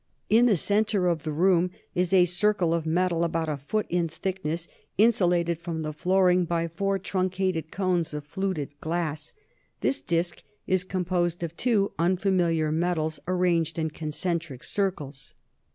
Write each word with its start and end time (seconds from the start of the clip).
In 0.31 0.47
the 0.47 0.55
center 0.55 1.05
of 1.05 1.21
the 1.21 1.31
room 1.31 1.69
is 1.93 2.11
a 2.11 2.25
circle 2.25 2.73
of 2.73 2.87
metal, 2.87 3.23
about 3.23 3.47
a 3.49 3.55
foot 3.57 3.85
in 3.87 4.07
thickness, 4.07 4.67
insulated 4.97 5.59
from 5.59 5.83
the 5.83 5.93
flooring 5.93 6.43
by 6.43 6.67
four 6.67 6.97
truncated 6.97 7.69
cones 7.71 8.11
of 8.11 8.25
fluted 8.25 8.73
glass. 8.81 9.33
This 9.81 10.01
disc 10.01 10.41
is 10.65 10.83
composed 10.83 11.43
of 11.43 11.55
two 11.55 11.91
unfamiliar 11.99 12.71
metals, 12.71 13.19
arranged 13.27 13.77
in 13.77 13.91
concentric 13.91 14.63
circles. 14.63 15.35